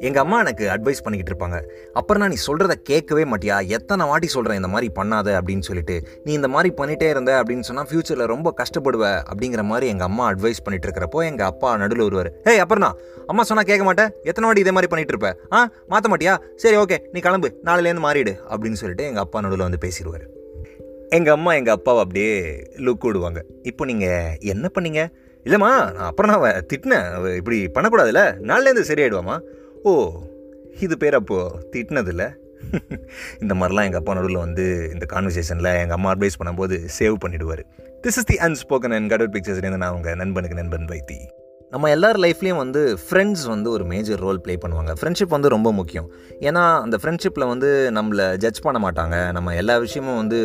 எங்கள் 0.00 0.22
அம்மா 0.22 0.38
எனக்கு 0.40 0.68
அட்வைஸ் 0.68 1.02
பண்ணிக்கிட்டு 1.02 1.32
இருப்பாங்க. 1.32 1.62
அப்புறம் 1.92 2.22
நான் 2.22 2.30
நீ 2.30 2.36
சொல்கிறத 2.46 2.72
கேட்கவே 2.82 3.24
மாட்டியா? 3.24 3.66
எத்தனை 3.66 4.06
வாட்டி 4.06 4.26
சொல்கிறேன் 4.26 4.56
இந்த 4.56 4.68
மாதிரி 4.68 4.92
பண்ணாத 4.94 5.40
அப்படின்னு 5.40 5.60
சொல்லிட்டு. 5.60 6.02
நீ 6.24 6.32
இந்த 6.32 6.48
மாதிரி 6.48 6.74
பண்ணிகிட்டே 6.76 7.08
இருந்த 7.08 7.42
அப்படின்னு 7.42 7.60
சொன்னால் 7.60 7.86
ஃப்யூச்சரில் 7.90 8.26
ரொம்ப 8.26 8.54
கஷ்டப்படுவ 8.56 9.20
அப்படிங்கிற 9.30 9.62
மாதிரி 9.62 9.86
எங்கள் 9.86 10.06
அம்மா 10.06 10.30
அட்வைஸ் 10.30 10.62
பண்ணிட்டு 10.64 10.88
இருக்கிறப்போ 10.88 11.24
எங்கள் 11.24 11.46
அப்பா 11.46 11.76
நடுவில் 11.76 12.02
வருவார். 12.02 12.32
ஹே 12.44 12.58
அப்புறம் 12.58 12.98
அம்மா 13.26 13.42
சொன்னால் 13.42 13.64
கேட்க 13.64 13.84
மாட்டேன் 13.84 14.10
எத்தனை 14.22 14.44
வாட்டி 14.44 14.60
இதே 14.60 14.70
மாதிரி 14.70 14.90
பண்ணிட்டு 14.90 15.18
இருப்ப? 15.18 15.52
ஆ 15.52 15.70
மாற்ற 15.86 16.16
மாட்டியா? 16.16 16.38
சரி 16.56 16.76
ஓகே 16.76 16.98
நீ 17.12 17.20
கிளம்பு. 17.20 17.60
நாளையிலேருந்து 17.64 18.06
மாறிடு 18.08 18.34
அப்படின்னு 18.50 18.72
சொல்லிட்டு 18.72 19.04
எங்கள் 19.04 19.22
அப்பா 19.22 19.40
நடுவில் 19.40 19.66
வந்து 19.70 19.88
பேசிடுவார். 19.88 20.26
எங்கள் 21.10 21.32
அம்மா 21.32 21.54
எங்கள் 21.54 21.74
அப்பாவை 21.74 22.02
அப்படியே 22.02 22.56
லுக் 22.76 23.00
விடுவாங்க 23.00 23.44
இப்போ 23.62 23.84
நீங்கள் 23.84 24.36
என்ன 24.40 24.70
பண்ணீங்க? 24.80 25.08
இல்லைம்மா 25.44 25.58
நான் 25.58 25.96
அப்புறம் 25.96 26.30
நான் 26.30 26.40
அவ 26.40 26.58
திட்டினேன். 26.58 27.12
அவள் 27.12 27.36
இப்படி 27.36 27.64
பண்ணக்கூடாதுல்ல? 27.66 28.22
நாளிலேருந்து 28.42 28.88
சரியாயிடுவாம்மா. 28.88 29.40
ஓ 29.82 30.20
இது 30.80 30.98
பேர் 30.98 31.14
அப்போது 31.14 31.68
திட்டினதில்ல? 31.72 32.34
இந்த 33.40 33.54
மாதிரிலாம் 33.54 33.84
எங்கள் 33.84 33.92
அப்பா 33.92 34.14
நடுவில் 34.14 34.36
வந்து 34.36 34.90
இந்த 34.92 35.06
கான்வர்சேஷனில் 35.12 35.78
எங்கள் 35.78 35.90
அம்மா 35.90 36.12
அட்வைஸ் 36.12 36.38
பண்ணும்போது 36.44 36.88
save 36.98 37.14
பண்ணிவிடுவார் 37.26 37.62
this 38.02 38.06
is 38.06 38.24
the 38.24 38.34
unspoken 38.34 38.94
and 38.94 39.08
cut out 39.08 39.36
பிக்சர்ஸ்லேருந்து 39.36 39.76
நான் 39.76 39.92
உங்கள் 39.92 40.14
நண்பனுக்கு 40.14 40.56
நண்பன் 40.56 40.84
வைத்தி. 40.84 41.18
நம்ம 41.70 41.90
எல்லார் 41.90 42.16
லைஃப்லேயும் 42.16 42.56
வந்து 42.56 42.98
ஃப்ரெண்ட்ஸ் 43.10 43.46
வந்து 43.46 43.70
ஒரு 43.70 43.84
மேஜர் 43.84 44.18
ரோல் 44.18 44.40
ப்ளே 44.40 44.58
பண்ணுவாங்க. 44.66 44.92
ஃப்ரெண்ட்ஷிப் 45.00 45.28
வந்து 45.28 45.48
ரொம்ப 45.48 45.72
முக்கியம். 45.72 46.12
ஏன்னா 46.40 46.80
அந்த 46.80 46.98
ஃப்ரெண்ட்ஷிப்பில் 47.02 47.48
வந்து 47.48 47.90
நம்மளை 47.94 48.36
ஜட்ஜ் 48.36 48.60
பண்ண 48.60 48.90
மாட்டாங்க. 48.90 49.32
நம்ம 49.32 49.54
எல்லா 49.54 49.78
விஷயமும் 49.78 50.16
வந்து 50.16 50.38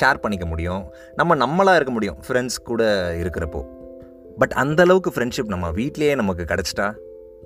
ஷேர் 0.00 0.18
பண்ணிக்க 0.20 0.46
முடியும். 0.46 0.94
நம்ம 1.14 1.36
நம்மளாக 1.36 1.74
இருக்க 1.74 1.92
முடியும் 1.92 2.22
ஃப்ரெண்ட்ஸ் 2.28 2.62
கூட 2.64 3.12
இருக்கிறப்போ. 3.14 3.76
பட் 4.38 4.54
அந்த 4.62 4.82
அளவுக்கு 4.82 5.10
ஃப்ரெண்ட்ஷிப் 5.14 5.52
நம்ம 5.54 5.70
வீட்லேயே 5.70 6.14
நமக்கு 6.14 6.44
கிடச்சிட்டா 6.52 6.88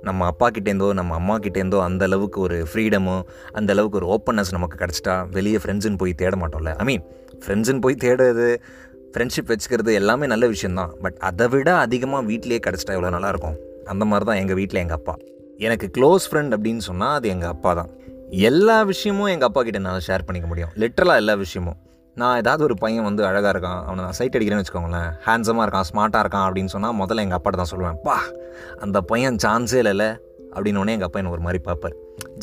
நம்ம 0.08 0.26
அப்பா 0.26 0.50
கிட்டேருந்தோ 0.50 0.92
நம்ம 0.92 1.14
அம்மா 1.14 1.38
கிட்டேருந்தோ 1.38 1.80
அந்த 1.80 2.04
அளவுக்கு 2.04 2.40
ஒரு 2.40 2.56
ஃப்ரீடமோ 2.70 3.16
அந்த 3.52 3.72
அளவுக்கு 3.72 3.98
ஒரு 4.00 4.06
ஓப்பன்னஸ் 4.14 4.50
நமக்கு 4.50 4.76
கிடச்சிட்டா 4.82 5.14
வெளியே 5.30 5.56
ஃப்ரெண்ட்ஸுன்னு 5.56 6.00
போய் 6.02 6.14
தேட 6.14 6.36
மாட்டோம்ல. 6.36 6.72
ஐ 6.76 6.84
மீன் 6.84 7.04
ஃப்ரெண்ட்ஸுன்னு 7.44 7.80
போய் 7.80 7.96
தேடுறது 8.04 8.48
ஃப்ரெண்ட்ஷிப் 9.14 9.50
வச்சுக்கிறது 9.52 9.92
எல்லாமே 9.92 10.26
நல்ல 10.26 10.46
விஷயந்தான் 10.46 10.92
பட் 11.02 11.16
அதை 11.28 11.48
விட 11.48 11.70
அதிகமாக 11.76 12.26
வீட்டிலேயே 12.30 12.60
கிடச்சிட்டா 12.66 12.96
எவ்வளோ 12.98 13.12
நல்லாயிருக்கும்? 13.16 13.56
அந்த 13.84 14.04
மாதிரி 14.04 14.26
தான் 14.30 14.36
எங்கள் 14.36 14.58
வீட்டில் 14.60 14.80
எங்கள் 14.80 14.96
அப்பா. 14.96 15.14
எனக்கு 15.58 15.90
க்ளோஸ் 15.96 16.26
ஃப்ரெண்ட் 16.30 16.54
அப்படின்னு 16.56 16.82
சொன்னால் 16.88 17.14
அது 17.14 17.28
எங்கள் 17.28 17.48
அப்பா 17.48 17.72
தான். 17.74 17.90
எல்லா 18.50 18.82
விஷயமும் 18.82 19.26
எங்கள் 19.26 19.48
அப்பா 19.48 19.62
கிட்ட 19.62 19.78
என்னால் 19.78 20.04
ஷேர் 20.08 20.26
பண்ணிக்க 20.26 20.48
முடியும். 20.48 20.70
லிட்டரலாக 20.82 21.22
எல்லா 21.22 21.34
விஷயமும். 21.34 21.78
நான் 22.20 22.38
ஏதாவது 22.40 22.62
ஒரு 22.66 22.74
பையன் 22.80 23.06
வந்து 23.08 23.22
அழகாக 23.28 23.52
இருக்கான் 23.54 23.80
அவனை 23.86 24.00
நான் 24.04 24.16
சைட் 24.16 24.34
அடிக்கிறேன்னு 24.36 24.62
வச்சுக்கோங்களேன் 24.62 25.10
ஹேண்ட்ஸமாக 25.26 25.64
இருக்கான் 25.66 25.86
ஸ்மார்ட்டாக 25.90 26.22
இருக்கான் 26.24 26.46
அப்படின்னு 26.48 26.72
சொன்னால் 26.74 26.96
முதல்ல 27.00 27.24
எங்கள் 27.24 27.38
அப்பாட்ட 27.38 27.60
தான் 27.60 27.70
சொல்லுவேன் 27.70 27.96
பா 28.06 28.16
அந்த 28.84 28.98
பையன் 29.10 29.38
சான்ஸே 29.44 29.78
இல்லைல்ல 29.82 30.06
அப்படின்னு 30.54 30.80
உடனே 30.82 30.94
எங்கள் 30.96 31.08
அப்பா 31.08 31.20
என்ன 31.20 31.32
ஒரு 31.36 31.44
மாதிரி 31.46 31.60
பார்ப்பார். 31.68 31.94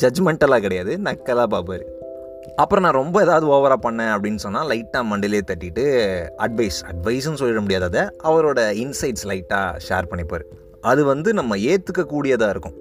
ஜட்ஜ்மெண்டலாக 0.02 0.64
கிடையாது 0.66 0.92
நக்கலாக 1.06 1.48
பார்ப்பார். 1.54 1.84
அப்புறம் 2.62 2.84
நான் 2.84 2.98
ரொம்ப 3.02 3.16
ஏதாவது 3.26 3.46
ஓவராக 3.54 3.80
பண்ணேன் 3.86 4.12
அப்படின்னு 4.14 4.40
சொன்னால் 4.44 4.68
லைட்டாக 4.72 5.04
மண்டிலே 5.10 5.40
தட்டிட்டு 5.50 5.84
அட்வைஸ் 6.46 6.80
அட்வைஸ்ன்னு 6.90 7.40
சொல்லிட 7.42 7.62
முடியாது 7.66 7.86
அதை 7.90 8.02
அவரோட 8.30 8.60
இன்சைட்ஸ் 8.84 9.26
லைட்டாக 9.32 9.80
ஷேர் 9.88 10.10
பண்ணிப்பார். 10.12 10.44
அது 10.92 11.04
வந்து 11.12 11.30
நம்ம 11.40 11.56
ஏற்றுக்கக்கூடியதாக 11.72 12.54
இருக்கும். 12.56 12.76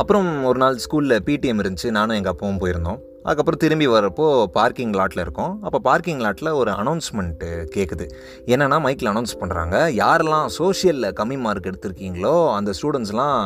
அப்புறம் 0.00 0.30
ஒரு 0.44 0.58
நாள் 0.62 0.82
ஸ்கூலில் 0.86 1.22
பிடிஎம் 1.28 1.60
இருந்துச்சு 1.62 1.90
நானும் 1.98 2.18
எங்கள் 2.20 2.34
அப்பாவும் 2.34 2.62
போயிருந்தோம். 2.64 3.00
அதுக்கப்புறம் 3.28 3.62
திரும்பி 3.64 3.86
வரப்போ 3.94 4.26
பார்க்கிங் 4.58 4.94
லாட்டில் 4.98 5.22
இருக்கோம். 5.24 5.52
அப்போ 5.66 5.78
பார்க்கிங் 5.88 6.22
லாட்டில் 6.24 6.50
ஒரு 6.60 6.70
அனௌன்ஸ்மெண்ட்டு 6.82 7.50
கேட்குது 7.74 8.06
என்னென்னா 8.54 8.78
மைக்கில் 8.86 9.12
அனௌன்ஸ் 9.12 9.38
பண்ணுறாங்க 9.42 9.76
யாரெல்லாம் 10.02 10.48
சோஷியலில் 10.58 11.14
கம்மி 11.20 11.38
மார்க் 11.44 11.70
எடுத்திருக்கீங்களோ 11.70 12.34
அந்த 12.58 12.72
ஸ்டூடெண்ட்ஸ்லாம் 12.78 13.38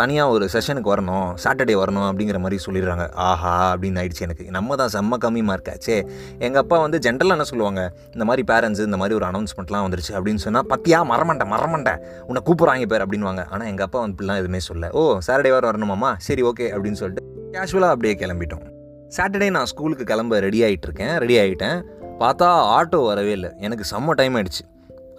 தனியாக 0.00 0.32
ஒரு 0.34 0.44
செஷனுக்கு 0.54 0.90
வரணும் 0.92 1.28
சாட்டர்டே 1.42 1.74
வரணும் 1.82 2.06
அப்படிங்கிற 2.08 2.38
மாதிரி 2.44 2.56
சொல்லிடுறாங்க. 2.64 3.04
ஆஹா 3.28 3.52
அப்படின்னு 3.72 4.00
ஆயிடுச்சு 4.00 4.26
எனக்கு. 4.26 4.44
நம்ம 4.56 4.76
தான் 4.80 4.92
செம்ம 4.96 5.18
கம்மி 5.24 5.42
மார்க் 5.50 5.70
ஆச்சே. 5.74 5.96
எங்கள் 6.46 6.62
அப்பா 6.62 6.78
வந்து 6.84 7.00
ஜென்ரலாக 7.06 7.36
என்ன 7.38 7.48
சொல்லுவாங்க? 7.52 7.82
இந்த 8.14 8.26
மாதிரி 8.30 8.44
பேரண்ட்ஸ் 8.52 8.84
இந்த 8.88 9.00
மாதிரி 9.02 9.18
ஒரு 9.20 9.26
அனௌன்ஸ்மெண்ட்லாம் 9.30 9.86
வந்துருச்சு 9.86 10.14
அப்படின்னு 10.18 10.44
சொன்னால் 10.46 10.68
பத்தியா 10.74 11.00
மரமண்டை 11.12 11.48
மரமண்டை 11.54 11.96
உன்னை 12.28 12.42
கூப்பிட்றாங்க 12.48 12.92
பேர் 12.92 13.06
அப்படின்வாங்க 13.06 13.44
ஆனால் 13.52 13.68
எங்கள் 13.72 13.88
அப்பா 13.88 14.00
வந்து 14.04 14.16
இப்படிலாம் 14.16 14.42
எதுவுமே 14.44 14.62
சொல்ல 14.70 14.94
ஓ 15.00 15.08
சாட்டர்டே 15.26 15.54
வர 15.58 15.64
வரணுமாம்மா? 15.72 16.12
சரி 16.28 16.44
ஓகே 16.52 16.68
அப்படின்னு 16.76 17.00
சொல்லிட்டு 17.02 17.24
கேஷுவலாக 17.56 17.94
அப்படியே 17.96 18.16
கிளம்பிட்டோம். 18.24 18.66
சாட்டர்டே 19.14 19.48
நான் 19.50 19.68
ஸ்கூலுக்கு 19.70 20.04
கிளம்ப 20.04 20.38
ரெடி 20.44 20.60
ஆகிட்டு 20.66 20.86
இருக்கேன் 20.88 21.12
ரெடி 21.22 21.36
ஆகிட்டேன் 21.42 21.78
பார்த்தா 22.20 22.46
ஆட்டோ 22.76 22.98
வரவே 23.06 23.32
இல்லை. 23.38 23.50
எனக்கு 23.66 23.84
செம்ம 23.90 24.14
டைம் 24.20 24.34
ஆகிடுச்சு 24.34 24.64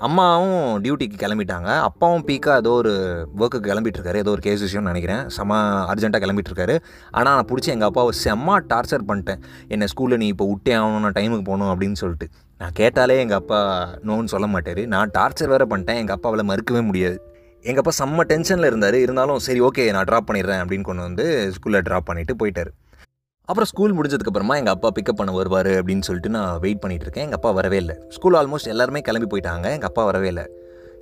அம்மாவும் 0.05 0.83
டியூட்டிக்கு 0.83 1.17
கிளம்பிட்டாங்க. 1.21 1.69
அப்பாவும் 1.87 2.23
பீக்காக 2.27 2.61
ஏதோ 2.61 2.71
ஒரு 2.71 2.91
ஒர்க்குக்கு 3.37 3.69
கிளம்பிட்டுருக்காரு. 3.71 4.15
ஏதோ 4.15 4.31
ஒரு 4.31 4.41
கேஸ் 4.47 4.63
விஷயம்னு 4.65 4.91
நினைக்கிறேன். 4.91 5.21
செம்ம 5.37 5.53
அர்ஜென்ட்டாக 5.91 6.21
கிளம்பிட்டுருக்காரு. 6.25 6.75
ஆனால் 7.11 7.35
நான் 7.37 7.49
பிடிச்சி 7.51 7.69
எங்கள் 7.75 7.89
அப்பாவை 7.91 8.11
செம்ம 8.23 8.57
டார்ச்சர் 8.73 9.07
பண்ணிட்டேன். 9.09 9.39
என்னை 9.67 9.87
ஸ்கூலில் 9.93 10.21
நீ 10.23 10.27
இப்போ 10.27 10.47
விட்டே 10.51 10.73
ஆகணும் 10.73 11.05
நான் 11.05 11.17
டைமுக்கு 11.19 11.45
போகணும் 11.51 11.71
அப்படின்னு 11.73 11.97
சொல்லிட்டு. 12.03 12.27
நான் 12.57 12.75
கேட்டாலே 12.81 13.19
எங்கள் 13.19 13.37
அப்பா 13.37 13.59
நோன்னு 14.09 14.33
சொல்ல 14.33 14.47
மாட்டார். 14.47 14.81
நான் 14.95 15.13
டார்ச்சர் 15.17 15.53
வேறு 15.53 15.67
பண்ணிட்டேன். 15.71 16.01
எங்கள் 16.03 16.17
அப்பாவில் 16.17 16.49
மறுக்கவே 16.51 16.83
முடியாது. 16.89 17.17
எங்கள் 17.61 17.83
அப்பா 17.83 17.93
செம்ம 18.01 18.25
டென்ஷனில் 18.33 18.69
இருந்தார். 18.71 18.93
இருந்தாலும் 18.93 19.39
சரி 19.39 19.61
ஓகே 19.61 19.91
நான் 19.91 20.07
ட்ராப் 20.11 20.29
பண்ணிடுறேன் 20.31 20.61
அப்படின்னு 20.63 20.89
கொண்டு 20.89 21.01
வந்து 21.01 21.53
ஸ்கூலில் 21.57 21.85
ட்ராப் 21.89 22.09
பண்ணிவிட்டு 22.11 22.35
போயிட்டார். 22.43 22.71
அப்புறம் 23.47 23.69
ஸ்கூல் 23.71 23.97
முடிஞ்சதுக்கப்புறமா 23.97 24.57
எங்கள் 24.57 24.73
அப்பா 24.73 24.89
பிக்கப் 24.89 25.15
பண்ண 25.15 25.31
வருவார் 25.31 25.67
அப்படின்னு 25.67 26.01
சொல்லிட்டு 26.01 26.29
நான் 26.29 26.59
வெயிட் 26.59 26.83
பண்ணிகிட்டு 26.85 27.01
இருக்கேன். 27.01 27.23
எங்கள் 27.23 27.35
அப்பா 27.35 27.51
வரவே 27.51 27.77
இல்லை. 27.77 27.95
ஸ்கூல் 28.09 28.33
ஆல்மோஸ்ட் 28.33 28.67
எல்லாருமே 28.67 29.01
கிளம்பி 29.01 29.37
போயிட்டாங்க. 29.37 29.55
எங்கள் 29.55 29.79
அப்பா 29.79 30.05
வரவே 30.05 30.27
இல்லை. 30.27 30.49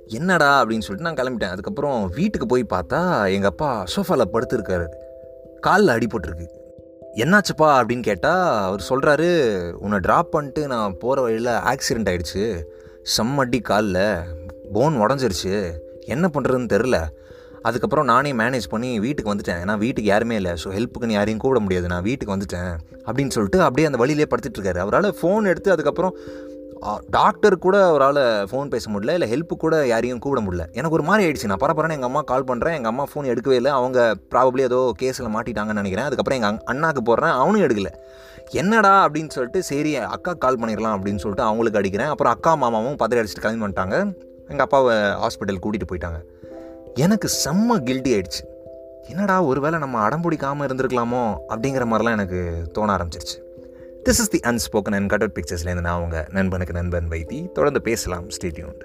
என்னடா? 0.06 0.64
அப்படின்னு 0.64 0.80
சொல்லிட்டு 0.80 1.12
நான் 1.12 1.14
கிளம்பிட்டேன். 1.14 1.50
அதுக்கப்புறம் 1.50 2.08
வீட்டுக்கு 2.08 2.46
போய் 2.46 2.66
பார்த்தா 2.70 3.32
எங்கள் 3.32 3.50
அப்பா 3.50 3.84
சோஃபாவில் 3.96 4.24
படுத்துருக்காரு. 4.32 4.86
காலில் 5.60 5.88
அடிபட்டிருக்கு 5.88 6.46
என்னாச்சுப்பா? 7.14 7.62
அப்படின்னு 7.62 8.02
கேட்டால் 8.02 8.62
அவர் 8.62 8.84
சொல்கிறாரு 8.88 9.70
உன்னை 9.72 9.98
ட்ராப் 9.98 10.30
பண்ணிட்டு 10.30 10.66
நான் 10.66 10.98
போகிற 10.98 11.20
வழியில் 11.20 11.52
ஆக்சிடெண்ட் 11.52 12.08
ஆகிடுச்சு 12.08 12.62
செம்மடி 13.16 13.62
காலில். 13.62 14.16
போன் 14.72 15.00
உடஞ்சிருச்சு. 15.00 15.72
என்ன 16.00 16.30
பண்ணுறதுன்னு 16.32 16.68
தெரில 16.72 17.06
அதுக்கப்புறம் 17.68 18.08
நானே 18.12 18.32
மேனேஜ் 18.40 18.66
பண்ணி 18.74 18.90
வீட்டுக்கு 19.04 19.32
வந்துட்டேன். 19.32 19.60
ஏன்னா 19.64 19.74
வீட்டுக்கு 19.84 20.10
யாருமே 20.12 20.34
இல்லை. 20.40 20.52
ஸோ 20.62 20.70
ஹெல்ப்புக்கு 20.76 21.14
யாரையும் 21.18 21.40
கூப்பிட 21.44 21.60
முடியாது. 21.64 21.86
நான் 21.92 22.04
வீட்டுக்கு 22.08 22.34
வந்துட்டேன். 22.34 22.74
அப்படின்னு 23.06 23.34
சொல்லிட்டு 23.36 23.60
அப்படியே 23.68 23.88
அந்த 23.90 24.00
வழியிலே 24.02 24.28
படுத்துட்டு 24.32 24.58
இருக்காரு. 24.58 24.82
அவரால் 24.84 25.16
ஃபோன் 25.20 25.50
எடுத்து 25.52 25.74
அதுக்கப்புறம் 25.76 26.14
டாக்டர் 27.16 27.54
கூட 27.64 27.76
அவரால் 27.90 28.20
ஃபோன் 28.48 28.70
பேச 28.72 28.84
முடியல. 28.92 29.14
இல்லை 29.18 29.28
ஹெல்ப்பு 29.32 29.54
கூட 29.62 29.74
யாரையும் 29.92 30.20
கூப்பிட 30.24 30.40
முடியல. 30.46 30.64
எனக்கு 30.78 30.96
ஒரு 30.98 31.06
மாதிரி 31.08 31.22
ஆயிடுச்சு. 31.26 31.50
நான் 31.52 31.62
பரபரன்னு 31.62 31.96
எங்கள் 31.96 32.10
அம்மா 32.10 32.22
கால் 32.30 32.46
பண்ணுறேன் 32.50 32.76
எங்கள் 32.78 32.92
அம்மா 32.92 33.04
ஃபோன் 33.10 33.30
எடுக்கவே 33.32 33.56
இல்லை. 33.60 33.72
அவங்க 33.80 33.98
ப்ராபப்ளி 34.34 34.62
ஏதோ 34.68 34.80
கேஸில் 35.02 35.32
மாட்டிட்டாங்கன்னு 35.36 35.80
நினைக்கிறேன். 35.82 36.08
அதுக்கப்புறம் 36.08 36.38
எங்கள் 36.40 36.60
அண்ணாக்கு 36.72 37.02
போடுறேன். 37.10 37.34
அவனும் 37.42 37.64
எடுக்கல. 37.66 37.92
என்னடா 38.62 38.94
அப்படின்னு 39.06 39.34
சொல்லிட்டு 39.36 39.62
சரி 39.70 39.92
அக்கா 40.16 40.34
கால் 40.44 40.60
பண்ணிடலாம் 40.62 40.96
அப்படின்னு 40.96 41.22
சொல்லிட்டு 41.24 41.48
அவங்களுக்கு 41.48 41.80
அடிக்கிறேன். 41.82 42.12
அப்புறம் 42.14 42.34
அக்கா 42.36 42.54
மாமாவும் 42.64 42.98
பதறி 43.04 43.20
அடிச்சுட்டு 43.22 43.46
கிளம்பி 43.46 43.64
பண்ணிட்டாங்க 43.64 43.96
எங்கள் 44.52 44.66
அப்பாவை 44.68 44.94
ஹாஸ்பிட்டல் 45.24 45.62
கூட்டிகிட்டு 45.64 45.90
போயிட்டாங்க. 45.92 46.18
எனக்கு 46.96 47.30
செம்ம 47.44 47.78
கில்ட்டி 47.78 48.12
ஆயிடுச்சு. 48.16 48.44
என்னடா 49.08 49.42
ஒருவேளை 49.42 49.78
நம்ம 49.78 49.98
அடம் 49.98 50.20
பிடிக்காமல் 50.20 50.68
இருந்திருக்கலாமோ? 50.68 51.36
அப்படிங்கிற 51.48 51.84
மாதிரிலாம் 51.86 52.10
எனக்கு 52.10 52.68
தோண 52.72 52.96
ஆரம்பிச்சிருச்சு. 52.96 53.38
This 54.04 54.08
is 54.08 54.28
the 54.28 54.38
unspoken 54.38 54.94
and 54.94 55.08
cut 55.08 55.22
out 55.22 55.38
பிக்சர்ஸ்லேருந்து 55.38 55.80
நான் 55.80 56.02
உங்கள் 56.02 56.26
நண்பனுக்கு 56.30 56.72
நண்பன் 56.72 57.08
வைத்தி. 57.08 57.52
தொடர்ந்து 57.52 57.82
பேசலாம். 57.82 58.28
ஸ்டேட்யூண்ட் 58.28 58.82